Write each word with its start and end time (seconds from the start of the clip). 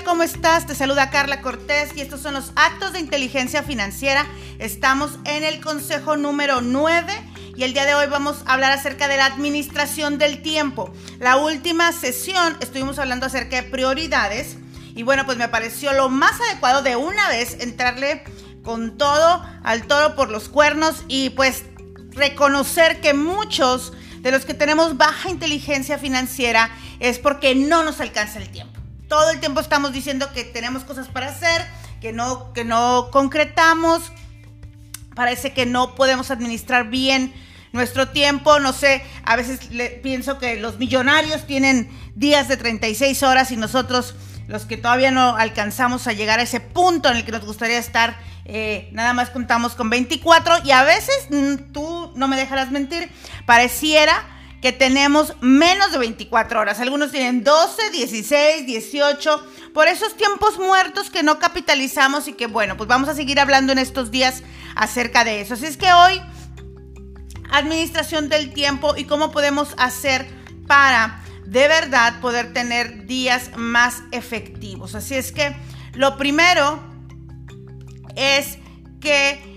¿Cómo 0.00 0.22
estás? 0.22 0.66
Te 0.66 0.74
saluda 0.74 1.10
Carla 1.10 1.42
Cortés 1.42 1.90
y 1.94 2.00
estos 2.00 2.22
son 2.22 2.32
los 2.32 2.52
actos 2.56 2.94
de 2.94 2.98
inteligencia 2.98 3.62
financiera. 3.62 4.26
Estamos 4.58 5.18
en 5.26 5.44
el 5.44 5.60
consejo 5.60 6.16
número 6.16 6.62
9 6.62 7.12
y 7.56 7.62
el 7.62 7.74
día 7.74 7.84
de 7.84 7.94
hoy 7.94 8.06
vamos 8.06 8.38
a 8.46 8.54
hablar 8.54 8.72
acerca 8.72 9.06
de 9.06 9.18
la 9.18 9.26
administración 9.26 10.16
del 10.16 10.40
tiempo. 10.40 10.90
La 11.18 11.36
última 11.36 11.92
sesión 11.92 12.56
estuvimos 12.60 12.98
hablando 12.98 13.26
acerca 13.26 13.56
de 13.56 13.64
prioridades 13.64 14.56
y 14.94 15.02
bueno, 15.02 15.26
pues 15.26 15.36
me 15.36 15.48
pareció 15.48 15.92
lo 15.92 16.08
más 16.08 16.40
adecuado 16.40 16.82
de 16.82 16.96
una 16.96 17.28
vez 17.28 17.58
entrarle 17.60 18.24
con 18.64 18.96
todo 18.96 19.44
al 19.62 19.86
toro 19.86 20.16
por 20.16 20.30
los 20.30 20.48
cuernos 20.48 21.04
y 21.06 21.30
pues 21.30 21.64
reconocer 22.12 23.02
que 23.02 23.12
muchos 23.12 23.92
de 24.20 24.32
los 24.32 24.46
que 24.46 24.54
tenemos 24.54 24.96
baja 24.96 25.28
inteligencia 25.28 25.98
financiera 25.98 26.70
es 26.98 27.18
porque 27.18 27.54
no 27.54 27.84
nos 27.84 28.00
alcanza 28.00 28.38
el 28.38 28.48
tiempo. 28.48 28.71
Todo 29.12 29.28
el 29.28 29.40
tiempo 29.40 29.60
estamos 29.60 29.92
diciendo 29.92 30.32
que 30.32 30.42
tenemos 30.42 30.84
cosas 30.84 31.06
para 31.06 31.28
hacer, 31.28 31.66
que 32.00 32.14
no, 32.14 32.54
que 32.54 32.64
no 32.64 33.10
concretamos. 33.12 34.10
Parece 35.14 35.52
que 35.52 35.66
no 35.66 35.94
podemos 35.94 36.30
administrar 36.30 36.88
bien 36.88 37.34
nuestro 37.72 38.08
tiempo. 38.08 38.58
No 38.58 38.72
sé, 38.72 39.04
a 39.26 39.36
veces 39.36 39.70
le, 39.70 39.90
pienso 39.90 40.38
que 40.38 40.56
los 40.56 40.78
millonarios 40.78 41.46
tienen 41.46 41.90
días 42.14 42.48
de 42.48 42.56
36 42.56 43.22
horas 43.22 43.50
y 43.50 43.58
nosotros, 43.58 44.14
los 44.48 44.64
que 44.64 44.78
todavía 44.78 45.10
no 45.10 45.36
alcanzamos 45.36 46.06
a 46.06 46.14
llegar 46.14 46.40
a 46.40 46.44
ese 46.44 46.60
punto 46.60 47.10
en 47.10 47.18
el 47.18 47.26
que 47.26 47.32
nos 47.32 47.44
gustaría 47.44 47.76
estar, 47.76 48.16
eh, 48.46 48.88
nada 48.92 49.12
más 49.12 49.28
contamos 49.28 49.74
con 49.74 49.90
24 49.90 50.64
y 50.64 50.70
a 50.70 50.84
veces, 50.84 51.26
mm, 51.28 51.70
tú 51.74 52.14
no 52.16 52.28
me 52.28 52.38
dejarás 52.38 52.70
mentir, 52.70 53.12
pareciera 53.44 54.24
que 54.62 54.72
tenemos 54.72 55.34
menos 55.40 55.90
de 55.90 55.98
24 55.98 56.60
horas. 56.60 56.78
Algunos 56.78 57.10
tienen 57.10 57.42
12, 57.42 57.90
16, 57.90 58.64
18, 58.64 59.46
por 59.74 59.88
esos 59.88 60.16
tiempos 60.16 60.56
muertos 60.58 61.10
que 61.10 61.24
no 61.24 61.40
capitalizamos 61.40 62.28
y 62.28 62.34
que 62.34 62.46
bueno, 62.46 62.76
pues 62.76 62.88
vamos 62.88 63.08
a 63.08 63.14
seguir 63.14 63.40
hablando 63.40 63.72
en 63.72 63.78
estos 63.78 64.12
días 64.12 64.44
acerca 64.76 65.24
de 65.24 65.40
eso. 65.40 65.54
Así 65.54 65.66
es 65.66 65.76
que 65.76 65.92
hoy, 65.92 66.22
administración 67.50 68.28
del 68.28 68.54
tiempo 68.54 68.94
y 68.96 69.04
cómo 69.04 69.32
podemos 69.32 69.74
hacer 69.78 70.28
para 70.68 71.20
de 71.44 71.66
verdad 71.66 72.20
poder 72.20 72.52
tener 72.52 73.06
días 73.06 73.50
más 73.56 74.04
efectivos. 74.12 74.94
Así 74.94 75.16
es 75.16 75.32
que 75.32 75.56
lo 75.94 76.16
primero 76.16 76.80
es 78.14 78.58
que 79.00 79.51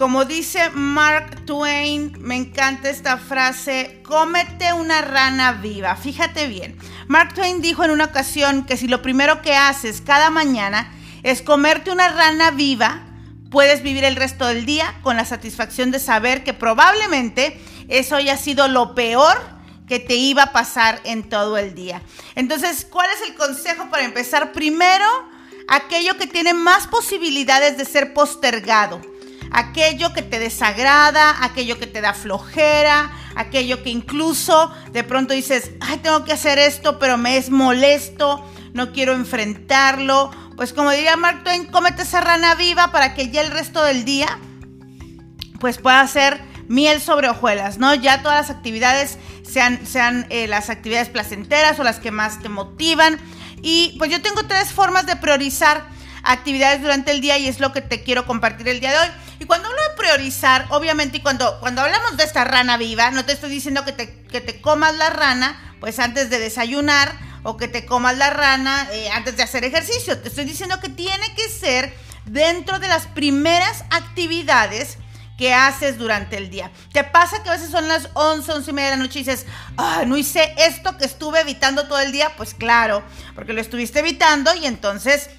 como 0.00 0.24
dice 0.24 0.70
Mark 0.70 1.44
Twain, 1.44 2.14
me 2.20 2.34
encanta 2.34 2.88
esta 2.88 3.18
frase, 3.18 4.00
cómete 4.02 4.72
una 4.72 5.02
rana 5.02 5.52
viva. 5.52 5.94
Fíjate 5.94 6.46
bien, 6.46 6.74
Mark 7.06 7.34
Twain 7.34 7.60
dijo 7.60 7.84
en 7.84 7.90
una 7.90 8.06
ocasión 8.06 8.64
que 8.64 8.78
si 8.78 8.88
lo 8.88 9.02
primero 9.02 9.42
que 9.42 9.54
haces 9.54 10.00
cada 10.00 10.30
mañana 10.30 10.90
es 11.22 11.42
comerte 11.42 11.90
una 11.90 12.08
rana 12.08 12.50
viva, 12.50 13.02
puedes 13.50 13.82
vivir 13.82 14.04
el 14.04 14.16
resto 14.16 14.46
del 14.46 14.64
día 14.64 14.98
con 15.02 15.18
la 15.18 15.26
satisfacción 15.26 15.90
de 15.90 15.98
saber 15.98 16.44
que 16.44 16.54
probablemente 16.54 17.60
eso 17.88 18.16
haya 18.16 18.38
sido 18.38 18.68
lo 18.68 18.94
peor 18.94 19.36
que 19.86 19.98
te 19.98 20.14
iba 20.14 20.44
a 20.44 20.52
pasar 20.52 20.98
en 21.04 21.28
todo 21.28 21.58
el 21.58 21.74
día. 21.74 22.00
Entonces, 22.36 22.86
¿cuál 22.88 23.10
es 23.14 23.28
el 23.28 23.34
consejo 23.34 23.90
para 23.90 24.06
empezar? 24.06 24.52
Primero, 24.52 25.04
aquello 25.68 26.16
que 26.16 26.26
tiene 26.26 26.54
más 26.54 26.86
posibilidades 26.86 27.76
de 27.76 27.84
ser 27.84 28.14
postergado 28.14 29.09
aquello 29.50 30.12
que 30.12 30.22
te 30.22 30.38
desagrada, 30.38 31.44
aquello 31.44 31.78
que 31.78 31.86
te 31.86 32.00
da 32.00 32.14
flojera, 32.14 33.10
aquello 33.34 33.82
que 33.82 33.90
incluso 33.90 34.72
de 34.92 35.04
pronto 35.04 35.34
dices, 35.34 35.72
ay, 35.80 35.98
tengo 35.98 36.24
que 36.24 36.32
hacer 36.32 36.58
esto, 36.58 36.98
pero 36.98 37.18
me 37.18 37.36
es 37.36 37.50
molesto, 37.50 38.44
no 38.72 38.92
quiero 38.92 39.12
enfrentarlo. 39.14 40.30
Pues 40.56 40.72
como 40.72 40.90
diría 40.90 41.16
Mark 41.16 41.42
Twain, 41.42 41.66
cómete 41.66 42.02
esa 42.02 42.20
rana 42.20 42.54
viva 42.54 42.92
para 42.92 43.14
que 43.14 43.30
ya 43.30 43.40
el 43.40 43.50
resto 43.50 43.82
del 43.82 44.04
día 44.04 44.38
pues 45.58 45.78
pueda 45.78 46.06
ser 46.06 46.40
miel 46.68 47.00
sobre 47.00 47.28
hojuelas, 47.28 47.78
¿no? 47.78 47.94
Ya 47.94 48.22
todas 48.22 48.48
las 48.48 48.56
actividades 48.56 49.18
sean, 49.42 49.86
sean 49.86 50.26
eh, 50.30 50.46
las 50.46 50.70
actividades 50.70 51.08
placenteras 51.08 51.78
o 51.78 51.84
las 51.84 51.98
que 51.98 52.10
más 52.10 52.40
te 52.40 52.48
motivan. 52.48 53.18
Y 53.62 53.94
pues 53.98 54.10
yo 54.10 54.22
tengo 54.22 54.46
tres 54.46 54.72
formas 54.72 55.06
de 55.06 55.16
priorizar 55.16 55.84
actividades 56.22 56.80
durante 56.80 57.10
el 57.10 57.20
día 57.20 57.38
y 57.38 57.48
es 57.48 57.60
lo 57.60 57.72
que 57.72 57.80
te 57.80 58.02
quiero 58.02 58.26
compartir 58.26 58.68
el 58.68 58.80
día 58.80 58.92
de 58.92 58.98
hoy. 58.98 59.14
Y 59.40 59.46
cuando 59.46 59.68
hablo 59.68 59.80
de 59.82 59.96
priorizar, 60.10 60.66
obviamente, 60.70 61.22
cuando, 61.22 61.60
cuando 61.60 61.82
hablamos 61.82 62.16
de 62.16 62.24
esta 62.24 62.44
rana 62.44 62.76
viva, 62.76 63.10
no 63.12 63.24
te 63.24 63.32
estoy 63.32 63.48
diciendo 63.50 63.84
que 63.84 63.92
te, 63.92 64.22
que 64.24 64.40
te 64.40 64.60
comas 64.60 64.96
la 64.96 65.10
rana, 65.10 65.76
pues 65.78 66.00
antes 66.00 66.30
de 66.30 66.40
desayunar, 66.40 67.16
o 67.44 67.56
que 67.56 67.68
te 67.68 67.86
comas 67.86 68.16
la 68.18 68.30
rana 68.30 68.88
eh, 68.92 69.08
antes 69.10 69.36
de 69.36 69.44
hacer 69.44 69.64
ejercicio. 69.64 70.18
Te 70.18 70.28
estoy 70.28 70.44
diciendo 70.44 70.80
que 70.80 70.88
tiene 70.88 71.32
que 71.34 71.48
ser 71.48 71.94
dentro 72.24 72.80
de 72.80 72.88
las 72.88 73.06
primeras 73.06 73.84
actividades 73.90 74.98
que 75.38 75.54
haces 75.54 75.96
durante 75.96 76.36
el 76.36 76.50
día. 76.50 76.72
¿Te 76.92 77.04
pasa 77.04 77.42
que 77.42 77.48
a 77.48 77.52
veces 77.52 77.70
son 77.70 77.86
las 77.86 78.10
11, 78.14 78.50
11 78.52 78.70
y 78.70 78.74
media 78.74 78.90
de 78.90 78.96
la 78.96 79.02
noche 79.04 79.20
y 79.20 79.22
dices, 79.22 79.46
ah, 79.78 80.02
no 80.06 80.16
hice 80.16 80.54
esto 80.58 80.98
que 80.98 81.04
estuve 81.04 81.40
evitando 81.40 81.86
todo 81.86 82.00
el 82.00 82.10
día? 82.10 82.32
Pues 82.36 82.52
claro, 82.52 83.04
porque 83.36 83.52
lo 83.52 83.60
estuviste 83.60 84.00
evitando 84.00 84.54
y 84.56 84.66
entonces 84.66 85.30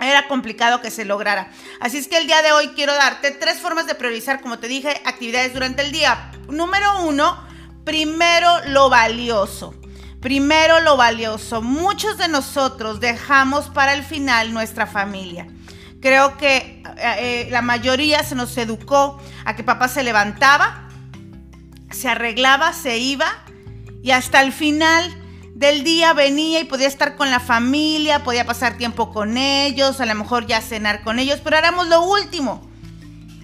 era 0.00 0.28
complicado 0.28 0.80
que 0.80 0.90
se 0.90 1.04
lograra. 1.04 1.50
Así 1.80 1.98
es 1.98 2.08
que 2.08 2.18
el 2.18 2.26
día 2.26 2.42
de 2.42 2.52
hoy 2.52 2.68
quiero 2.68 2.94
darte 2.94 3.30
tres 3.30 3.60
formas 3.60 3.86
de 3.86 3.94
priorizar, 3.94 4.40
como 4.40 4.58
te 4.58 4.68
dije, 4.68 5.00
actividades 5.04 5.52
durante 5.52 5.82
el 5.82 5.92
día. 5.92 6.32
Número 6.48 7.02
uno, 7.02 7.46
primero 7.84 8.50
lo 8.66 8.88
valioso. 8.88 9.74
Primero 10.20 10.80
lo 10.80 10.96
valioso. 10.96 11.62
Muchos 11.62 12.18
de 12.18 12.28
nosotros 12.28 13.00
dejamos 13.00 13.68
para 13.68 13.94
el 13.94 14.02
final 14.02 14.52
nuestra 14.52 14.86
familia. 14.86 15.46
Creo 16.00 16.36
que 16.36 16.82
eh, 16.96 17.16
eh, 17.18 17.48
la 17.50 17.62
mayoría 17.62 18.22
se 18.22 18.34
nos 18.34 18.56
educó 18.56 19.20
a 19.44 19.56
que 19.56 19.64
papá 19.64 19.88
se 19.88 20.02
levantaba, 20.02 20.88
se 21.90 22.08
arreglaba, 22.08 22.72
se 22.72 22.98
iba 22.98 23.26
y 24.02 24.12
hasta 24.12 24.40
el 24.40 24.52
final 24.52 25.19
del 25.60 25.84
día 25.84 26.14
venía 26.14 26.58
y 26.58 26.64
podía 26.64 26.88
estar 26.88 27.16
con 27.16 27.30
la 27.30 27.38
familia, 27.38 28.24
podía 28.24 28.46
pasar 28.46 28.78
tiempo 28.78 29.12
con 29.12 29.36
ellos, 29.36 30.00
a 30.00 30.06
lo 30.06 30.14
mejor 30.14 30.46
ya 30.46 30.62
cenar 30.62 31.02
con 31.02 31.18
ellos, 31.18 31.40
pero 31.44 31.58
éramos 31.58 31.86
lo 31.86 32.00
último. 32.00 32.66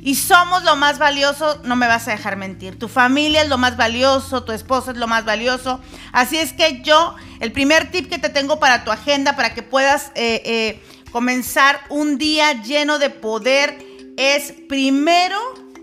Y 0.00 0.15
somos 0.15 0.65
lo 0.65 0.77
más 0.77 0.99
valioso, 0.99 1.60
no 1.65 1.77
me 1.77 1.87
vas 1.87 2.09
a 2.09 2.12
dejar 2.12 2.38
mentir. 2.38 2.78
Tu 2.78 2.88
familia 2.88 3.43
es 3.43 3.50
lo 3.50 3.59
más 3.59 3.77
valioso, 3.77 4.44
tu 4.44 4.53
esposo 4.53 4.93
es 4.93 4.97
lo 4.97 5.06
más 5.06 5.27
valioso. 5.27 5.78
Así 6.10 6.38
es 6.38 6.54
que 6.54 6.81
yo, 6.81 7.15
el 7.41 7.53
primer 7.53 7.91
tip 7.91 8.09
que 8.09 8.19
te 8.19 8.31
tengo 8.31 8.59
para 8.59 8.83
tu 8.83 8.91
agenda, 8.91 9.37
para 9.37 9.53
que 9.53 9.62
puedas 9.62 10.10
eh, 10.15 10.41
eh, 10.47 10.83
comenzar 11.12 11.81
un 11.91 12.16
día 12.16 12.62
lleno 12.62 12.98
de 12.98 13.10
poder, 13.10 13.77
es 14.16 14.54
primero 14.71 15.38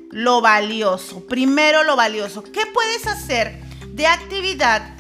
lo 0.10 0.42
valioso. 0.42 1.28
Primero 1.28 1.84
lo 1.84 1.96
valioso. 1.96 2.42
¿Qué 2.42 2.66
puedes 2.74 3.06
hacer 3.06 3.62
de 3.90 4.08
actividad 4.08 4.94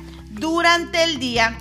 durante 0.44 1.02
el 1.06 1.20
día 1.20 1.58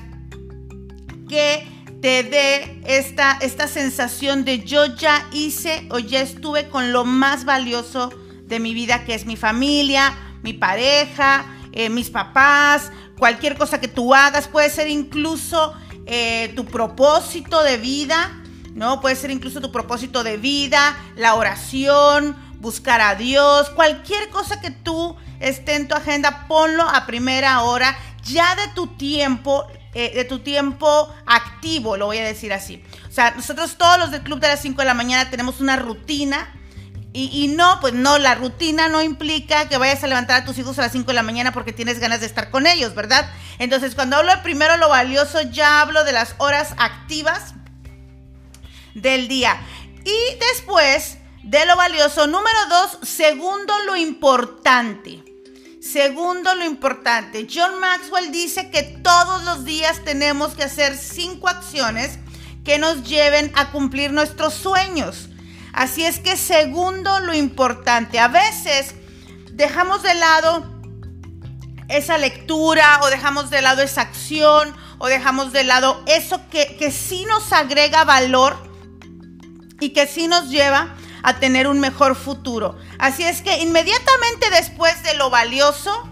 que 1.28 1.64
te 2.00 2.24
dé 2.24 2.80
esta, 2.84 3.38
esta 3.40 3.68
sensación 3.68 4.44
de 4.44 4.64
yo 4.64 4.86
ya 4.96 5.28
hice 5.30 5.86
o 5.92 6.00
ya 6.00 6.20
estuve 6.20 6.68
con 6.68 6.90
lo 6.90 7.04
más 7.04 7.44
valioso 7.44 8.12
de 8.44 8.58
mi 8.58 8.74
vida, 8.74 9.04
que 9.04 9.14
es 9.14 9.24
mi 9.24 9.36
familia, 9.36 10.12
mi 10.42 10.52
pareja, 10.52 11.46
eh, 11.70 11.90
mis 11.90 12.10
papás, 12.10 12.90
cualquier 13.20 13.56
cosa 13.56 13.78
que 13.78 13.86
tú 13.86 14.16
hagas, 14.16 14.48
puede 14.48 14.68
ser 14.68 14.88
incluso 14.88 15.74
eh, 16.06 16.52
tu 16.56 16.66
propósito 16.66 17.62
de 17.62 17.76
vida, 17.76 18.42
¿no? 18.74 19.00
Puede 19.00 19.14
ser 19.14 19.30
incluso 19.30 19.60
tu 19.60 19.70
propósito 19.70 20.24
de 20.24 20.38
vida, 20.38 20.96
la 21.14 21.36
oración, 21.36 22.34
buscar 22.58 23.00
a 23.00 23.14
Dios, 23.14 23.70
cualquier 23.70 24.28
cosa 24.30 24.60
que 24.60 24.72
tú 24.72 25.16
esté 25.38 25.76
en 25.76 25.86
tu 25.86 25.94
agenda, 25.94 26.46
ponlo 26.48 26.82
a 26.82 27.06
primera 27.06 27.62
hora 27.62 27.96
ya 28.22 28.54
de 28.54 28.68
tu 28.74 28.86
tiempo, 28.96 29.66
eh, 29.94 30.12
de 30.14 30.24
tu 30.24 30.40
tiempo 30.40 31.12
activo, 31.26 31.96
lo 31.96 32.06
voy 32.06 32.18
a 32.18 32.24
decir 32.24 32.52
así. 32.52 32.82
O 33.08 33.12
sea, 33.12 33.32
nosotros 33.32 33.76
todos 33.76 33.98
los 33.98 34.10
del 34.10 34.22
club 34.22 34.40
de 34.40 34.48
las 34.48 34.62
5 34.62 34.80
de 34.80 34.86
la 34.86 34.94
mañana 34.94 35.30
tenemos 35.30 35.60
una 35.60 35.76
rutina. 35.76 36.58
Y, 37.14 37.48
no, 37.48 37.76
pues 37.82 37.92
no, 37.92 38.16
la 38.16 38.34
rutina 38.36 38.88
no 38.88 39.02
implica 39.02 39.68
que 39.68 39.76
vayas 39.76 40.02
a 40.02 40.06
levantar 40.06 40.40
a 40.40 40.44
tus 40.46 40.56
hijos 40.56 40.78
a 40.78 40.82
las 40.82 40.92
5 40.92 41.08
de 41.08 41.12
la 41.12 41.22
mañana 41.22 41.52
porque 41.52 41.74
tienes 41.74 41.98
ganas 41.98 42.20
de 42.20 42.26
estar 42.26 42.50
con 42.50 42.66
ellos, 42.66 42.94
¿verdad? 42.94 43.30
Entonces, 43.58 43.94
cuando 43.94 44.16
hablo 44.16 44.34
de 44.34 44.38
primero 44.38 44.78
lo 44.78 44.88
valioso, 44.88 45.42
ya 45.42 45.82
hablo 45.82 46.04
de 46.04 46.12
las 46.12 46.34
horas 46.38 46.74
activas 46.78 47.52
del 48.94 49.28
día. 49.28 49.60
Y 50.06 50.38
después 50.52 51.18
de 51.42 51.66
lo 51.66 51.76
valioso, 51.76 52.26
número 52.26 52.58
dos, 52.70 52.98
segundo 53.06 53.74
lo 53.84 53.94
importante. 53.94 55.31
Segundo, 55.82 56.54
lo 56.54 56.64
importante, 56.64 57.48
John 57.52 57.80
Maxwell 57.80 58.30
dice 58.30 58.70
que 58.70 58.84
todos 58.84 59.42
los 59.42 59.64
días 59.64 60.04
tenemos 60.04 60.54
que 60.54 60.62
hacer 60.62 60.96
cinco 60.96 61.48
acciones 61.48 62.20
que 62.64 62.78
nos 62.78 63.02
lleven 63.02 63.50
a 63.56 63.72
cumplir 63.72 64.12
nuestros 64.12 64.54
sueños. 64.54 65.28
Así 65.72 66.04
es 66.04 66.20
que 66.20 66.36
segundo, 66.36 67.18
lo 67.18 67.34
importante, 67.34 68.20
a 68.20 68.28
veces 68.28 68.94
dejamos 69.54 70.04
de 70.04 70.14
lado 70.14 70.72
esa 71.88 72.16
lectura 72.16 73.00
o 73.02 73.08
dejamos 73.08 73.50
de 73.50 73.60
lado 73.60 73.82
esa 73.82 74.02
acción 74.02 74.72
o 74.98 75.08
dejamos 75.08 75.52
de 75.52 75.64
lado 75.64 76.00
eso 76.06 76.48
que, 76.48 76.76
que 76.76 76.92
sí 76.92 77.24
nos 77.24 77.52
agrega 77.52 78.04
valor 78.04 78.56
y 79.80 79.88
que 79.90 80.06
sí 80.06 80.28
nos 80.28 80.48
lleva 80.48 80.94
a 81.22 81.38
tener 81.38 81.66
un 81.66 81.80
mejor 81.80 82.14
futuro. 82.14 82.76
Así 82.98 83.22
es 83.22 83.42
que 83.42 83.58
inmediatamente 83.58 84.50
después 84.50 85.02
de 85.02 85.14
lo 85.14 85.30
valioso, 85.30 86.08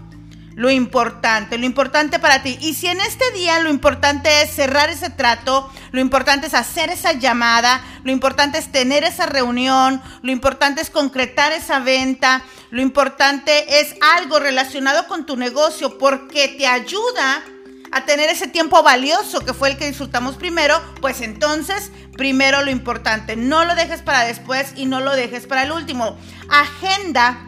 lo 0.55 0.69
importante, 0.69 1.57
lo 1.57 1.65
importante 1.65 2.19
para 2.19 2.43
ti. 2.43 2.57
Y 2.61 2.73
si 2.73 2.87
en 2.87 2.99
este 2.99 3.29
día 3.31 3.59
lo 3.59 3.69
importante 3.69 4.41
es 4.41 4.51
cerrar 4.51 4.89
ese 4.89 5.09
trato, 5.09 5.71
lo 5.91 6.01
importante 6.01 6.47
es 6.47 6.53
hacer 6.53 6.89
esa 6.89 7.13
llamada, 7.13 7.81
lo 8.03 8.11
importante 8.11 8.57
es 8.57 8.71
tener 8.71 9.03
esa 9.03 9.25
reunión, 9.25 10.01
lo 10.21 10.31
importante 10.31 10.81
es 10.81 10.89
concretar 10.89 11.51
esa 11.51 11.79
venta, 11.79 12.43
lo 12.69 12.81
importante 12.81 13.79
es 13.79 13.95
algo 14.17 14.39
relacionado 14.39 15.07
con 15.07 15.25
tu 15.25 15.37
negocio 15.37 15.97
porque 15.97 16.49
te 16.49 16.67
ayuda 16.67 17.43
a 17.91 18.05
tener 18.05 18.29
ese 18.29 18.47
tiempo 18.47 18.81
valioso 18.83 19.41
que 19.41 19.53
fue 19.53 19.69
el 19.69 19.77
que 19.77 19.87
disfrutamos 19.87 20.35
primero, 20.35 20.81
pues 21.01 21.21
entonces 21.21 21.91
primero 22.15 22.63
lo 22.63 22.71
importante, 22.71 23.35
no 23.35 23.65
lo 23.65 23.75
dejes 23.75 24.01
para 24.01 24.23
después 24.23 24.73
y 24.75 24.85
no 24.85 25.01
lo 25.01 25.15
dejes 25.15 25.45
para 25.45 25.63
el 25.63 25.71
último. 25.71 26.17
Agenda 26.49 27.47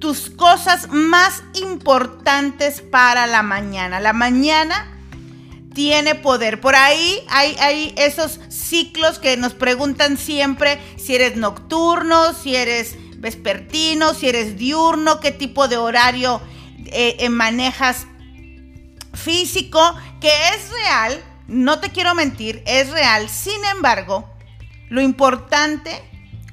tus 0.00 0.30
cosas 0.30 0.88
más 0.90 1.42
importantes 1.54 2.80
para 2.80 3.26
la 3.26 3.42
mañana. 3.42 4.00
La 4.00 4.14
mañana 4.14 4.96
tiene 5.74 6.14
poder. 6.14 6.60
Por 6.60 6.74
ahí 6.74 7.22
hay, 7.28 7.54
hay, 7.60 7.94
esos 7.96 8.40
ciclos 8.48 9.18
que 9.18 9.36
nos 9.36 9.52
preguntan 9.54 10.16
siempre 10.16 10.80
si 10.96 11.14
eres 11.14 11.36
nocturno, 11.36 12.32
si 12.32 12.56
eres 12.56 12.96
vespertino, 13.18 14.14
si 14.14 14.28
eres 14.28 14.56
diurno, 14.56 15.20
qué 15.20 15.30
tipo 15.30 15.68
de 15.68 15.76
horario 15.76 16.40
eh, 16.86 17.16
eh, 17.20 17.28
manejas 17.28 18.06
físico, 19.20 19.94
que 20.20 20.32
es 20.48 20.70
real, 20.70 21.22
no 21.46 21.80
te 21.80 21.90
quiero 21.90 22.14
mentir, 22.14 22.62
es 22.66 22.90
real. 22.90 23.28
Sin 23.28 23.64
embargo, 23.64 24.28
lo 24.88 25.00
importante 25.00 26.02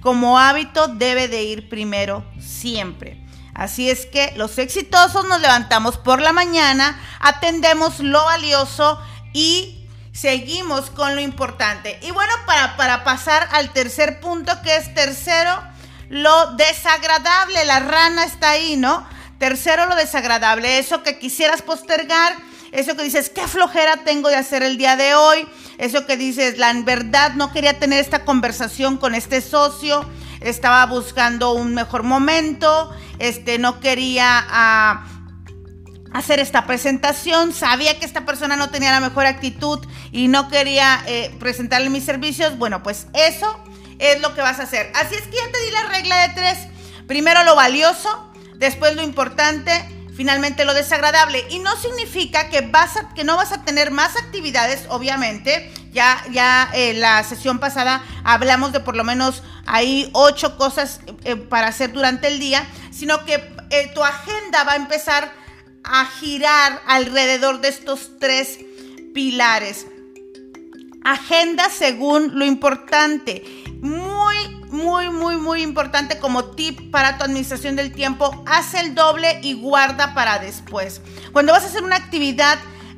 como 0.01 0.39
hábito 0.39 0.87
debe 0.87 1.27
de 1.27 1.43
ir 1.43 1.69
primero 1.69 2.25
siempre. 2.39 3.23
Así 3.53 3.89
es 3.89 4.05
que 4.05 4.33
los 4.35 4.57
exitosos 4.59 5.27
nos 5.27 5.41
levantamos 5.41 5.97
por 5.97 6.21
la 6.21 6.31
mañana, 6.31 6.99
atendemos 7.19 7.99
lo 7.99 8.23
valioso 8.23 9.01
y 9.33 9.87
seguimos 10.13 10.91
con 10.91 11.15
lo 11.15 11.21
importante. 11.21 11.99
Y 12.03 12.11
bueno, 12.11 12.33
para, 12.45 12.77
para 12.77 13.03
pasar 13.03 13.47
al 13.51 13.71
tercer 13.73 14.19
punto, 14.19 14.61
que 14.61 14.75
es 14.75 14.93
tercero, 14.93 15.59
lo 16.09 16.53
desagradable. 16.55 17.65
La 17.65 17.79
rana 17.79 18.25
está 18.25 18.51
ahí, 18.51 18.77
¿no? 18.77 19.07
Tercero, 19.39 19.85
lo 19.85 19.95
desagradable. 19.95 20.79
Eso 20.79 21.03
que 21.03 21.19
quisieras 21.19 21.61
postergar, 21.61 22.35
eso 22.71 22.95
que 22.95 23.03
dices, 23.03 23.29
qué 23.29 23.47
flojera 23.47 24.03
tengo 24.03 24.29
de 24.29 24.35
hacer 24.35 24.63
el 24.63 24.77
día 24.77 24.95
de 24.95 25.15
hoy. 25.15 25.47
Eso 25.77 26.05
que 26.05 26.17
dices, 26.17 26.57
la 26.57 26.73
verdad 26.73 27.33
no 27.35 27.51
quería 27.51 27.79
tener 27.79 27.99
esta 27.99 28.25
conversación 28.25 28.97
con 28.97 29.15
este 29.15 29.41
socio 29.41 30.05
estaba 30.41 30.85
buscando 30.85 31.53
un 31.53 31.73
mejor 31.73 32.03
momento, 32.03 32.95
este, 33.19 33.57
no 33.57 33.79
quería 33.79 34.45
ah, 34.49 35.05
hacer 36.13 36.39
esta 36.39 36.65
presentación, 36.65 37.53
sabía 37.53 37.99
que 37.99 38.05
esta 38.05 38.25
persona 38.25 38.55
no 38.55 38.69
tenía 38.69 38.91
la 38.91 38.99
mejor 38.99 39.25
actitud 39.25 39.79
y 40.11 40.27
no 40.27 40.47
quería 40.49 41.03
eh, 41.07 41.35
presentarle 41.39 41.89
mis 41.89 42.03
servicios, 42.03 42.57
bueno, 42.57 42.83
pues 42.83 43.07
eso 43.13 43.63
es 43.99 44.21
lo 44.21 44.33
que 44.35 44.41
vas 44.41 44.59
a 44.59 44.63
hacer. 44.63 44.91
Así 44.95 45.15
es 45.15 45.23
que 45.23 45.35
ya 45.35 45.51
te 45.51 45.61
di 45.65 45.71
la 45.71 45.83
regla 45.89 46.27
de 46.27 46.33
tres. 46.33 46.57
Primero 47.07 47.43
lo 47.43 47.55
valioso, 47.55 48.31
después 48.55 48.95
lo 48.95 49.01
importante, 49.01 49.71
finalmente 50.17 50.65
lo 50.65 50.73
desagradable. 50.73 51.45
Y 51.49 51.59
no 51.59 51.77
significa 51.77 52.49
que, 52.49 52.61
vas 52.61 52.95
que 53.15 53.23
no 53.23 53.37
vas 53.37 53.51
a 53.51 53.63
tener 53.63 53.91
más 53.91 54.17
actividades, 54.17 54.85
obviamente. 54.89 55.71
Ya, 55.93 56.21
ya 56.31 56.69
eh, 56.73 56.93
la 56.95 57.23
sesión 57.23 57.59
pasada 57.59 58.03
hablamos 58.23 58.71
de 58.73 58.79
por 58.79 58.95
lo 58.95 59.03
menos 59.03 59.43
hay 59.65 60.09
ocho 60.13 60.57
cosas 60.57 60.99
eh, 61.23 61.35
para 61.35 61.67
hacer 61.67 61.93
durante 61.93 62.27
el 62.27 62.39
día, 62.39 62.67
sino 62.91 63.23
que 63.25 63.35
eh, 63.69 63.91
tu 63.93 64.03
agenda 64.03 64.63
va 64.63 64.73
a 64.73 64.75
empezar 64.75 65.31
a 65.83 66.05
girar 66.05 66.81
alrededor 66.87 67.61
de 67.61 67.69
estos 67.69 68.19
tres 68.19 68.59
pilares. 69.13 69.85
Agenda 71.03 71.69
según 71.69 72.37
lo 72.37 72.43
importante. 72.43 73.43
Muy, 73.81 74.56
muy, 74.71 75.09
muy, 75.09 75.37
muy 75.37 75.61
importante 75.61 76.19
como 76.19 76.51
tip 76.51 76.91
para 76.91 77.17
tu 77.17 77.23
administración 77.23 77.75
del 77.75 77.91
tiempo. 77.91 78.43
Haz 78.45 78.73
el 78.73 78.95
doble 78.95 79.39
y 79.43 79.53
guarda 79.53 80.13
para 80.13 80.39
después. 80.39 81.01
Cuando 81.31 81.53
vas 81.53 81.63
a 81.63 81.67
hacer 81.67 81.83
una 81.83 81.95
actividad, 81.95 82.57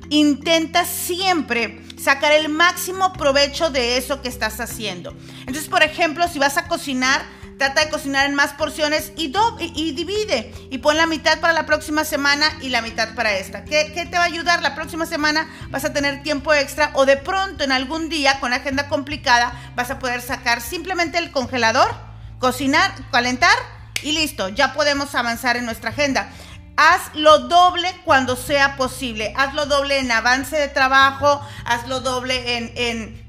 intenta 0.10 0.86
siempre 0.86 1.81
sacar 1.98 2.31
el 2.31 2.50
máximo 2.50 3.13
provecho 3.13 3.69
de 3.69 3.98
eso 3.98 4.21
que 4.21 4.30
estás 4.30 4.60
haciendo. 4.60 5.13
Entonces, 5.39 5.68
por 5.68 5.83
ejemplo, 5.83 6.27
si 6.27 6.39
vas 6.39 6.57
a 6.57 6.68
cocinar, 6.68 7.21
trata 7.59 7.83
de 7.83 7.89
cocinar 7.89 8.25
en 8.25 8.35
más 8.35 8.53
porciones 8.53 9.11
y, 9.17 9.33
y, 9.59 9.91
divide. 9.91 10.51
Y 10.71 10.77
pon 10.79 10.97
la 10.97 11.06
mitad 11.06 11.39
para 11.41 11.53
la 11.53 11.65
próxima 11.65 12.06
semana 12.06 12.47
y 12.61 12.69
la 12.69 12.81
mitad 12.81 13.13
para 13.15 13.33
esta. 13.33 13.65
¿Qué, 13.65 13.91
¿Qué, 13.94 14.06
te 14.06 14.17
va 14.17 14.23
a 14.23 14.27
ayudar? 14.27 14.63
La 14.63 14.75
próxima 14.75 15.06
semana 15.06 15.47
vas 15.69 15.83
a 15.83 15.91
tener 15.91 16.23
tiempo 16.23 16.53
extra 16.53 16.91
o 16.94 17.06
de 17.06 17.17
pronto 17.17 17.65
en 17.65 17.73
algún 17.73 18.07
día 18.07 18.39
con 18.39 18.53
agenda 18.53 18.88
complicada 18.88 19.51
vas 19.75 19.91
a 19.91 20.00
poder 20.00 20.21
sacar 20.21 20.61
simplemente 20.61 21.17
el 21.17 21.31
congelador, 21.31 21.94
cocinar, 22.39 22.94
calentar 23.11 23.56
y 24.01 24.13
listo. 24.13 24.47
Ya 24.47 24.73
podemos 24.73 25.13
avanzar 25.13 25.57
en 25.57 25.65
nuestra 25.65 25.89
agenda. 25.89 26.29
Hazlo 26.77 27.39
doble 27.50 27.94
cuando 28.06 28.38
sea 28.38 28.77
posible. 28.77 29.33
Hazlo 29.35 29.65
doble 29.65 30.00
en 30.00 30.09
avance 30.13 30.56
de 30.56 30.69
trabajo, 30.69 31.45
hazlo 31.65 32.00
doble 32.00 32.57
en, 32.88 33.21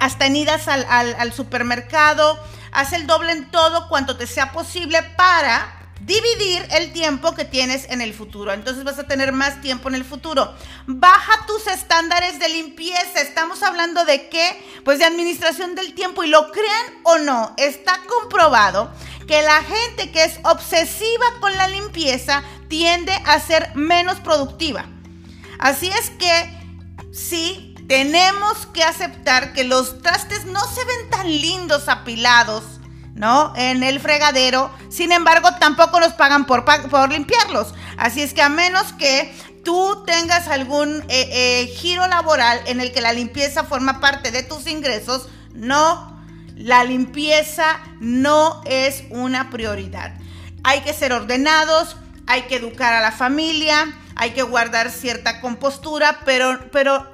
hasta 0.00 0.26
en 0.26 0.36
idas 0.36 0.68
al, 0.68 0.84
al 0.86 1.32
supermercado. 1.32 2.38
Haz 2.72 2.92
el 2.92 3.06
doble 3.06 3.32
en 3.32 3.50
todo 3.50 3.88
cuanto 3.88 4.16
te 4.16 4.26
sea 4.26 4.52
posible 4.52 5.02
para 5.16 5.76
dividir 6.00 6.66
el 6.70 6.92
tiempo 6.92 7.34
que 7.34 7.44
tienes 7.44 7.88
en 7.90 8.00
el 8.00 8.14
futuro. 8.14 8.52
Entonces 8.52 8.84
vas 8.84 8.98
a 8.98 9.06
tener 9.06 9.32
más 9.32 9.60
tiempo 9.60 9.88
en 9.88 9.94
el 9.94 10.04
futuro. 10.04 10.54
Baja 10.86 11.46
tus 11.46 11.66
estándares 11.66 12.38
de 12.38 12.48
limpieza. 12.48 13.20
Estamos 13.20 13.62
hablando 13.62 14.04
de 14.04 14.28
qué? 14.28 14.64
Pues 14.84 14.98
de 14.98 15.04
administración 15.04 15.74
del 15.74 15.94
tiempo. 15.94 16.24
Y 16.24 16.28
lo 16.28 16.50
crean 16.50 16.86
o 17.04 17.18
no, 17.18 17.54
está 17.58 18.00
comprobado 18.08 18.90
que 19.26 19.42
la 19.42 19.62
gente 19.62 20.10
que 20.10 20.24
es 20.24 20.40
obsesiva 20.42 21.26
con 21.40 21.56
la 21.56 21.68
limpieza 21.68 22.42
tiende 22.68 23.12
a 23.26 23.38
ser 23.38 23.74
menos 23.76 24.18
productiva. 24.20 24.86
Así 25.58 25.88
es 25.88 26.10
que 26.10 26.58
sí, 27.12 27.69
tenemos 27.90 28.66
que 28.72 28.84
aceptar 28.84 29.52
que 29.52 29.64
los 29.64 30.00
trastes 30.00 30.44
no 30.44 30.60
se 30.60 30.84
ven 30.84 31.10
tan 31.10 31.26
lindos 31.26 31.88
apilados, 31.88 32.62
¿no? 33.16 33.52
En 33.56 33.82
el 33.82 33.98
fregadero. 33.98 34.70
Sin 34.90 35.10
embargo, 35.10 35.48
tampoco 35.58 35.98
nos 35.98 36.12
pagan 36.12 36.46
por, 36.46 36.64
por 36.64 37.10
limpiarlos. 37.10 37.74
Así 37.96 38.22
es 38.22 38.32
que 38.32 38.42
a 38.42 38.48
menos 38.48 38.92
que 38.92 39.34
tú 39.64 40.04
tengas 40.06 40.46
algún 40.46 41.02
eh, 41.08 41.30
eh, 41.32 41.66
giro 41.78 42.06
laboral 42.06 42.60
en 42.66 42.80
el 42.80 42.92
que 42.92 43.00
la 43.00 43.12
limpieza 43.12 43.64
forma 43.64 43.98
parte 43.98 44.30
de 44.30 44.44
tus 44.44 44.68
ingresos, 44.68 45.28
no 45.52 46.16
la 46.54 46.84
limpieza 46.84 47.80
no 47.98 48.62
es 48.66 49.02
una 49.10 49.50
prioridad. 49.50 50.14
Hay 50.62 50.82
que 50.82 50.94
ser 50.94 51.12
ordenados, 51.12 51.96
hay 52.28 52.42
que 52.42 52.54
educar 52.54 52.94
a 52.94 53.00
la 53.00 53.10
familia, 53.10 53.92
hay 54.14 54.30
que 54.30 54.42
guardar 54.42 54.92
cierta 54.92 55.40
compostura, 55.40 56.20
pero, 56.24 56.70
pero 56.70 57.09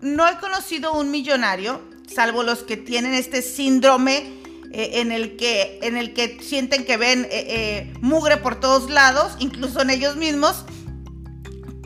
no 0.00 0.28
he 0.28 0.38
conocido 0.38 0.92
un 0.92 1.10
millonario, 1.10 1.82
salvo 2.06 2.42
los 2.42 2.62
que 2.62 2.76
tienen 2.76 3.14
este 3.14 3.42
síndrome 3.42 4.38
eh, 4.70 5.00
en, 5.00 5.12
el 5.12 5.36
que, 5.36 5.78
en 5.82 5.96
el 5.96 6.12
que 6.12 6.38
sienten 6.42 6.84
que 6.84 6.96
ven 6.96 7.24
eh, 7.24 7.28
eh, 7.30 7.94
mugre 8.00 8.36
por 8.36 8.60
todos 8.60 8.90
lados, 8.90 9.32
incluso 9.38 9.80
en 9.80 9.90
ellos 9.90 10.16
mismos, 10.16 10.64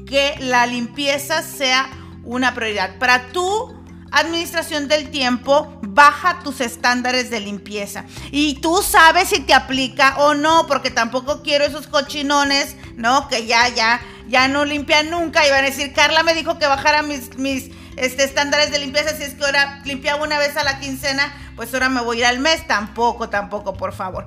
que 0.07 0.35
la 0.41 0.67
limpieza 0.67 1.43
sea 1.43 1.91
una 2.25 2.55
prioridad. 2.55 2.99
Para 2.99 3.29
tu 3.29 3.83
administración 4.11 4.89
del 4.89 5.11
tiempo, 5.11 5.79
baja 5.83 6.41
tus 6.41 6.61
estándares 6.61 7.31
de 7.31 7.41
limpieza. 7.41 8.05
Y 8.31 8.61
tú 8.61 8.83
sabes 8.83 9.29
si 9.29 9.41
te 9.41 9.55
aplica 9.55 10.17
o 10.19 10.35
no, 10.35 10.67
porque 10.67 10.91
tampoco 10.91 11.43
quiero 11.43 11.65
esos 11.65 11.87
cochinones, 11.87 12.77
¿no? 12.97 13.29
Que 13.29 13.47
ya, 13.47 13.69
ya, 13.69 14.01
ya 14.29 14.49
no 14.49 14.65
limpian 14.65 15.11
nunca 15.11 15.47
y 15.47 15.51
van 15.51 15.65
a 15.65 15.69
decir, 15.69 15.93
Carla 15.93 16.23
me 16.23 16.35
dijo 16.35 16.59
que 16.59 16.67
bajara 16.67 17.03
mis, 17.03 17.37
mis 17.39 17.71
este, 17.97 18.25
estándares 18.25 18.71
de 18.71 18.79
limpieza, 18.79 19.17
si 19.17 19.23
es 19.23 19.35
que 19.35 19.45
ahora 19.45 19.81
limpiaba 19.85 20.23
una 20.23 20.39
vez 20.39 20.57
a 20.57 20.65
la 20.65 20.81
quincena, 20.81 21.33
pues 21.57 21.73
ahora 21.75 21.89
me 21.89 22.01
voy 22.01 22.19
a 22.19 22.21
ir 22.21 22.27
al 22.27 22.39
mes. 22.39 22.67
Tampoco, 22.67 23.29
tampoco, 23.29 23.75
por 23.75 23.93
favor. 23.93 24.27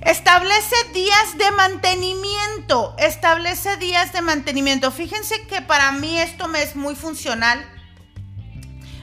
Establece 0.00 0.76
días 0.94 1.38
de 1.38 1.50
mantenimiento. 1.52 2.94
Establece 2.98 3.76
días 3.76 4.12
de 4.12 4.22
mantenimiento. 4.22 4.90
Fíjense 4.90 5.46
que 5.46 5.62
para 5.62 5.92
mí 5.92 6.18
esto 6.18 6.48
me 6.48 6.62
es 6.62 6.76
muy 6.76 6.94
funcional 6.94 7.64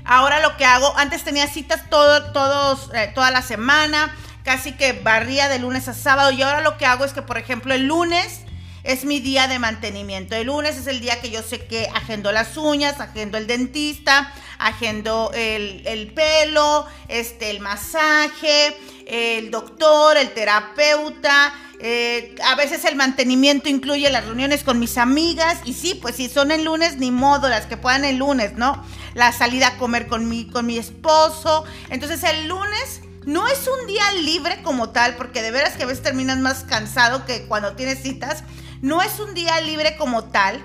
Ahora 0.06 0.40
lo 0.40 0.56
que 0.56 0.66
hago, 0.66 0.96
antes 0.98 1.24
tenía 1.24 1.48
citas 1.48 1.90
todo, 1.90 2.32
todos, 2.32 2.92
eh, 2.94 3.12
toda 3.16 3.32
la 3.32 3.42
semana, 3.42 4.16
casi 4.44 4.74
que 4.74 4.94
barría 4.94 5.50
de 5.50 5.58
lunes 5.58 5.88
a 5.88 5.96
sábado 5.96 6.30
y 6.30 6.44
ahora 6.44 6.62
lo 6.62 6.78
que 6.78 6.86
hago 6.86 7.06
es 7.06 7.14
que, 7.14 7.24
por 7.24 7.40
ejemplo, 7.40 7.74
el 7.74 7.88
lunes 7.88 8.42
es 8.86 9.04
mi 9.04 9.20
día 9.20 9.48
de 9.48 9.58
mantenimiento. 9.60 10.36
El 10.36 10.48
lunes 10.48 10.78
es 10.78 10.88
el 10.88 11.00
día 11.00 11.20
que 11.20 11.32
yo 11.32 11.42
sé 11.42 11.66
que 11.66 11.88
agendo 11.94 12.32
las 12.32 12.56
uñas, 12.56 13.00
agendo 13.00 13.38
el 13.38 13.48
dentista, 13.48 14.32
agendo 14.60 15.32
el, 15.34 16.12
pelo, 16.14 16.86
este, 17.08 17.50
el 17.50 17.60
masaje, 17.60 18.78
el 19.08 19.50
doctor, 19.50 20.18
el 20.18 20.34
terapeuta. 20.34 21.54
Eh, 21.80 22.36
a 22.46 22.56
veces 22.56 22.86
el 22.86 22.96
mantenimiento 22.96 23.70
incluye 23.70 24.10
las 24.10 24.26
reuniones 24.26 24.64
con 24.64 24.80
mis 24.80 24.98
amigas 24.98 25.60
y 25.66 25.74
sí, 25.74 25.96
pues 25.96 26.16
si 26.16 26.30
son 26.30 26.52
el 26.52 26.64
lunes, 26.64 26.98
ni 26.98 27.12
modo, 27.12 27.50
las 27.50 27.66
que 27.66 27.78
puedan 27.78 28.06
el 28.06 28.18
lunes, 28.18 28.54
¿no? 28.54 28.86
La 29.14 29.32
salida 29.32 29.68
a 29.68 29.78
comer 29.78 30.08
con 30.08 30.30
mi, 30.30 30.46
con 30.48 30.68
mi 30.68 30.78
esposo. 30.78 31.66
Entonces 31.90 32.24
el 32.24 32.48
lunes 32.48 33.02
no 33.26 33.48
es 33.48 33.68
un 33.68 33.88
día 33.88 34.04
libre 34.22 34.62
como 34.62 34.92
tal, 34.92 35.16
porque 35.16 35.42
de 35.42 35.50
veras 35.50 35.74
que 35.74 35.84
a 35.84 35.88
veces 35.88 36.04
terminas 36.04 36.38
más 36.38 36.64
cansado 36.64 37.26
que 37.26 37.48
cuando 37.48 37.76
tienes 37.76 38.02
citas. 38.04 38.44
No 38.82 39.02
es 39.02 39.20
un 39.20 39.34
día 39.34 39.60
libre 39.62 39.96
como 39.98 40.26
tal. 40.26 40.64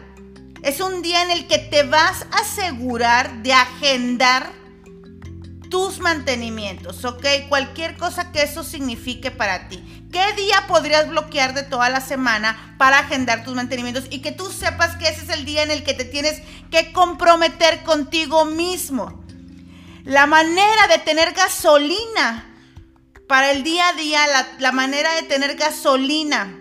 Es 0.62 0.80
un 0.80 1.02
día 1.02 1.22
en 1.22 1.30
el 1.30 1.46
que 1.46 1.58
te 1.58 1.84
vas 1.84 2.26
a 2.32 2.40
asegurar 2.40 3.42
de 3.42 3.52
agendar 3.52 4.52
tus 5.70 6.00
mantenimientos, 6.00 7.04
¿ok? 7.04 7.24
Cualquier 7.48 7.96
cosa 7.96 8.32
que 8.32 8.42
eso 8.42 8.64
signifique 8.64 9.30
para 9.30 9.68
ti. 9.68 9.82
¿Qué 10.12 10.32
día 10.34 10.64
podrías 10.66 11.08
bloquear 11.08 11.54
de 11.54 11.62
toda 11.62 11.88
la 11.88 12.00
semana 12.00 12.74
para 12.76 12.98
agendar 12.98 13.44
tus 13.44 13.54
mantenimientos 13.54 14.06
y 14.10 14.20
que 14.20 14.32
tú 14.32 14.50
sepas 14.50 14.96
que 14.96 15.08
ese 15.08 15.22
es 15.22 15.28
el 15.30 15.44
día 15.44 15.62
en 15.62 15.70
el 15.70 15.84
que 15.84 15.94
te 15.94 16.04
tienes 16.04 16.42
que 16.70 16.92
comprometer 16.92 17.84
contigo 17.84 18.44
mismo? 18.44 19.24
La 20.04 20.26
manera 20.26 20.88
de 20.88 20.98
tener 20.98 21.32
gasolina 21.32 22.46
para 23.28 23.52
el 23.52 23.62
día 23.62 23.88
a 23.88 23.92
día, 23.92 24.26
la, 24.58 24.72
manera 24.72 25.14
de 25.14 25.22
tener 25.22 25.54
gasolina 25.54 26.59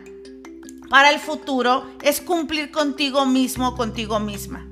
para 0.89 1.12
el 1.12 1.19
futuro 1.19 1.89
es 2.01 2.22
cumplir 2.22 2.72
contigo 2.72 3.25
mismo, 3.25 3.75
contigo 3.75 4.19
misma. 4.19 4.67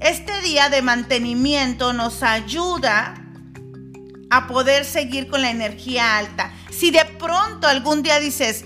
Este 0.00 0.40
día 0.42 0.68
de 0.68 0.82
mantenimiento 0.82 1.92
nos 1.92 2.22
ayuda 2.22 3.14
a 4.30 4.46
poder 4.46 4.84
seguir 4.84 5.28
con 5.28 5.42
la 5.42 5.50
energía 5.50 6.18
alta. 6.18 6.52
Si 6.70 6.90
de 6.90 7.04
pronto 7.04 7.66
algún 7.66 8.02
día 8.02 8.18
dices, 8.18 8.64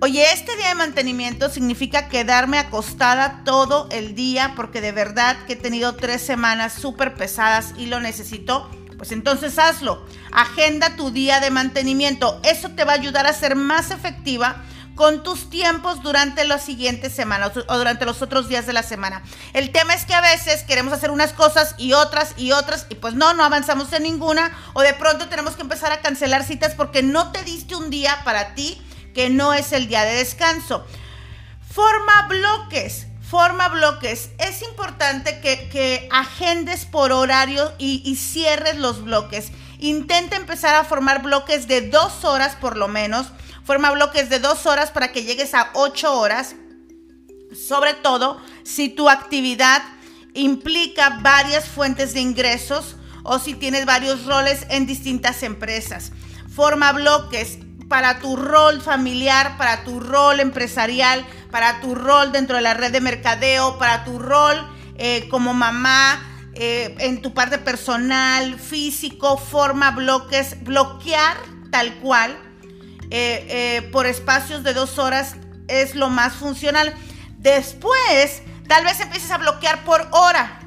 oye, 0.00 0.24
este 0.32 0.56
día 0.56 0.68
de 0.68 0.74
mantenimiento 0.74 1.48
significa 1.48 2.08
quedarme 2.08 2.58
acostada 2.58 3.42
todo 3.44 3.88
el 3.90 4.14
día 4.14 4.52
porque 4.54 4.80
de 4.80 4.92
verdad 4.92 5.36
que 5.46 5.54
he 5.54 5.56
tenido 5.56 5.96
tres 5.96 6.22
semanas 6.22 6.74
súper 6.74 7.14
pesadas 7.14 7.74
y 7.78 7.86
lo 7.86 8.00
necesito, 8.00 8.70
pues 8.96 9.12
entonces 9.12 9.58
hazlo. 9.58 10.04
Agenda 10.30 10.96
tu 10.96 11.10
día 11.10 11.40
de 11.40 11.50
mantenimiento. 11.50 12.40
Eso 12.44 12.70
te 12.70 12.84
va 12.84 12.92
a 12.92 12.96
ayudar 12.96 13.26
a 13.26 13.32
ser 13.32 13.56
más 13.56 13.90
efectiva 13.90 14.64
con 14.98 15.22
tus 15.22 15.48
tiempos 15.48 16.02
durante 16.02 16.44
las 16.44 16.64
siguientes 16.64 17.12
semanas 17.12 17.52
o 17.68 17.78
durante 17.78 18.04
los 18.04 18.20
otros 18.20 18.48
días 18.48 18.66
de 18.66 18.72
la 18.72 18.82
semana. 18.82 19.22
El 19.52 19.70
tema 19.70 19.94
es 19.94 20.04
que 20.04 20.12
a 20.12 20.20
veces 20.20 20.64
queremos 20.64 20.92
hacer 20.92 21.12
unas 21.12 21.32
cosas 21.32 21.76
y 21.78 21.92
otras 21.92 22.34
y 22.36 22.50
otras 22.50 22.84
y 22.88 22.96
pues 22.96 23.14
no, 23.14 23.32
no 23.32 23.44
avanzamos 23.44 23.92
en 23.92 24.02
ninguna 24.02 24.50
o 24.72 24.82
de 24.82 24.94
pronto 24.94 25.28
tenemos 25.28 25.54
que 25.54 25.62
empezar 25.62 25.92
a 25.92 26.00
cancelar 26.00 26.42
citas 26.42 26.74
porque 26.74 27.04
no 27.04 27.30
te 27.30 27.44
diste 27.44 27.76
un 27.76 27.90
día 27.90 28.22
para 28.24 28.56
ti 28.56 28.82
que 29.14 29.30
no 29.30 29.54
es 29.54 29.70
el 29.70 29.86
día 29.86 30.02
de 30.02 30.16
descanso. 30.16 30.84
Forma 31.72 32.26
bloques. 32.28 33.06
Forma 33.22 33.68
bloques. 33.68 34.30
Es 34.38 34.62
importante 34.62 35.38
que, 35.38 36.08
agendes 36.10 36.86
por 36.86 37.12
horario 37.12 37.72
y, 37.78 38.02
y 38.04 38.16
cierres 38.16 38.76
los 38.78 39.04
bloques. 39.04 39.52
Intenta 39.78 40.34
empezar 40.34 40.74
a 40.74 40.82
formar 40.82 41.22
bloques 41.22 41.68
de 41.68 41.82
dos 41.82 42.24
horas 42.24 42.56
por 42.56 42.76
lo 42.76 42.88
menos 42.88 43.28
Forma 43.68 43.90
bloques 43.90 44.30
de 44.30 44.38
dos 44.38 44.64
horas 44.64 44.92
para 44.92 45.12
que 45.12 45.24
llegues 45.24 45.52
a 45.52 45.68
ocho 45.74 46.18
horas. 46.18 46.54
Sobre 47.52 47.92
todo 47.92 48.40
si 48.62 48.88
tu 48.88 49.10
actividad 49.10 49.82
implica 50.32 51.18
varias 51.20 51.68
fuentes 51.68 52.14
de 52.14 52.20
ingresos 52.20 52.96
o 53.24 53.38
si 53.38 53.52
tienes 53.52 53.84
varios 53.84 54.24
roles 54.24 54.64
en 54.70 54.86
distintas 54.86 55.42
empresas. 55.42 56.12
Forma 56.48 56.92
bloques 56.92 57.58
para 57.90 58.20
tu 58.20 58.36
rol 58.36 58.80
familiar, 58.80 59.58
para 59.58 59.84
tu 59.84 60.00
rol 60.00 60.40
empresarial, 60.40 61.26
para 61.50 61.82
tu 61.82 61.94
rol 61.94 62.32
dentro 62.32 62.56
de 62.56 62.62
la 62.62 62.72
red 62.72 62.90
de 62.90 63.02
mercadeo, 63.02 63.76
para 63.76 64.02
tu 64.02 64.18
rol 64.18 64.66
eh, 64.96 65.28
como 65.28 65.52
mamá, 65.52 66.26
eh, 66.54 66.96
en 67.00 67.20
tu 67.20 67.34
parte 67.34 67.58
personal, 67.58 68.58
físico, 68.58 69.36
forma 69.36 69.90
bloques, 69.90 70.56
bloquear 70.64 71.36
tal 71.70 71.94
cual 71.96 72.47
eh, 73.10 73.46
eh, 73.48 73.88
por 73.90 74.06
espacios 74.06 74.62
de 74.62 74.74
dos 74.74 74.98
horas 74.98 75.36
es 75.68 75.94
lo 75.94 76.08
más 76.08 76.34
funcional. 76.34 76.94
Después, 77.38 78.42
tal 78.66 78.84
vez 78.84 79.00
empieces 79.00 79.30
a 79.30 79.38
bloquear 79.38 79.84
por 79.84 80.06
hora. 80.10 80.60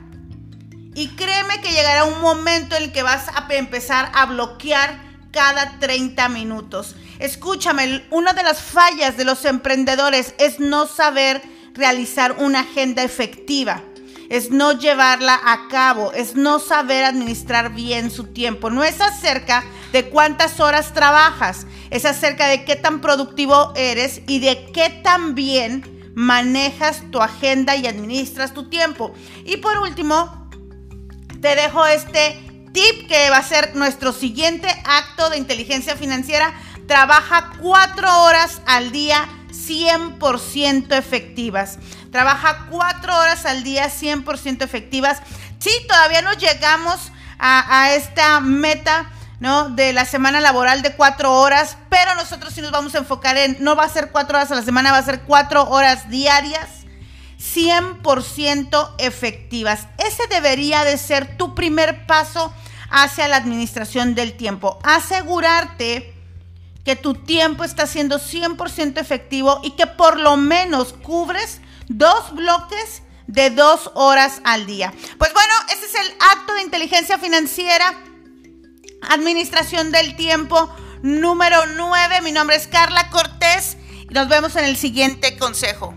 Y 0.94 1.10
créeme 1.10 1.62
que 1.62 1.72
llegará 1.72 2.04
un 2.04 2.20
momento 2.22 2.76
en 2.76 2.84
el 2.84 2.92
que 2.92 3.04
vas 3.04 3.28
a 3.30 3.48
empezar 3.54 4.12
a 4.14 4.26
bloquear 4.26 5.02
cada 5.32 5.80
30 5.80 6.28
minutos. 6.30 6.96
Escúchame, 7.20 8.04
una 8.10 8.34
de 8.34 8.44
las 8.44 8.62
fallas 8.62 9.16
de 9.16 9.24
los 9.24 9.46
emprendedores 9.46 10.34
es 10.38 10.60
no 10.60 10.88
saber 10.88 11.42
realizar 11.74 12.36
una 12.40 12.62
agenda 12.62 13.04
efectiva 13.04 13.82
es 14.32 14.50
no 14.50 14.72
llevarla 14.72 15.38
a 15.44 15.68
cabo, 15.68 16.14
es 16.14 16.36
no 16.36 16.60
saber 16.60 17.04
administrar 17.04 17.74
bien 17.74 18.10
su 18.10 18.28
tiempo. 18.28 18.70
No 18.70 18.82
es 18.82 19.02
acerca 19.02 19.62
de 19.92 20.10
cuántas 20.10 20.60
horas 20.60 20.94
trabajas, 20.94 21.66
es 21.90 22.06
acerca 22.06 22.48
de 22.48 22.64
qué 22.66 22.76
tan 22.76 23.02
productivo 23.02 23.74
eres 23.76 24.22
y 24.28 24.40
de 24.40 24.72
qué 24.74 24.90
tan 24.90 25.36
bien 25.36 26.12
manejas 26.16 27.04
tu 27.12 27.22
agenda 27.22 27.76
y 27.76 27.88
administras 27.88 28.54
tu 28.54 28.70
tiempo. 28.70 29.14
Y 29.46 29.58
por 29.58 29.78
último, 29.78 30.50
te 31.42 31.56
dejo 31.56 31.86
este 31.86 32.40
tip 32.74 33.08
que 33.08 33.30
va 33.30 33.38
a 33.38 33.44
ser 33.44 33.76
nuestro 33.76 34.14
siguiente 34.14 34.68
acto 34.86 35.30
de 35.30 35.38
inteligencia 35.38 35.96
financiera. 35.96 36.54
Trabaja 36.88 37.54
cuatro 37.60 38.24
horas 38.24 38.62
al 38.66 38.92
día 38.92 39.28
100% 39.52 40.98
efectivas. 40.98 41.80
Trabaja 42.12 42.68
cuatro 42.70 43.18
horas 43.18 43.46
al 43.46 43.64
día 43.64 43.90
100% 43.90 44.64
efectivas. 44.64 45.22
Sí, 45.60 45.72
todavía 45.88 46.22
no 46.22 46.34
llegamos 46.34 47.12
a, 47.40 47.94
esta 47.94 48.40
meta. 48.40 49.10
¿No? 49.42 49.70
De 49.70 49.92
la 49.92 50.06
semana 50.06 50.40
laboral 50.40 50.84
de 50.84 50.94
cuatro 50.94 51.34
horas, 51.34 51.76
pero 51.90 52.14
nosotros 52.14 52.54
sí 52.54 52.62
nos 52.62 52.70
vamos 52.70 52.94
a 52.94 53.00
enfocar 53.00 53.36
en, 53.38 53.58
no 53.60 53.76
va 53.76 53.86
a 53.86 53.90
ser 53.90 54.12
cuatro 54.12 54.38
horas 54.38 54.52
a 54.52 54.56
la 54.56 54.62
semana, 54.62 54.92
va 54.92 55.00
a 55.00 55.04
ser 55.04 55.22
cuatro 55.24 55.68
horas 55.68 56.10
diarias, 56.12 56.70
100% 57.40 58.96
efectivas. 59.00 59.88
Ese 59.98 60.28
debería 60.28 60.84
de 60.84 60.96
ser 61.00 61.38
tu 61.38 61.56
primer 61.56 62.06
paso 62.06 62.54
hacia 62.92 63.28
la 63.28 63.38
administración 63.38 64.14
del 64.14 64.38
tiempo. 64.38 64.78
Asegurarte 64.84 66.14
que 66.86 66.96
tu 66.96 67.16
tiempo 67.16 67.64
está 67.64 67.88
siendo 67.88 68.20
100% 68.20 69.00
efectivo 69.00 69.60
y 69.64 69.72
que 69.72 69.88
por 69.88 70.20
lo 70.20 70.38
menos 70.38 70.94
cubres 70.94 71.62
dos 71.88 72.36
bloques 72.36 73.02
de 73.26 73.50
dos 73.50 73.90
horas 73.96 74.40
al 74.44 74.68
día. 74.68 74.94
Pues 75.18 75.34
bueno, 75.34 75.54
ese 75.74 75.86
es 75.88 75.96
el 75.96 76.14
acto 76.38 76.54
de 76.54 76.62
inteligencia 76.62 77.18
financiera, 77.18 77.92
administración 79.02 79.92
del 79.92 80.16
tiempo 80.16 80.74
número 81.02 81.58
9. 81.76 82.22
Mi 82.22 82.32
nombre 82.32 82.56
es 82.56 82.68
Carla 82.68 83.10
Cortés 83.10 83.78
y 84.10 84.14
nos 84.14 84.28
vemos 84.28 84.56
en 84.56 84.66
el 84.66 84.78
siguiente 84.78 85.38
consejo. 85.38 85.94